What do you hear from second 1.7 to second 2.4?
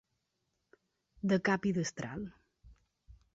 i destral.